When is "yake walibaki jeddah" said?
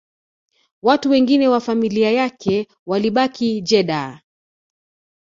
2.11-4.21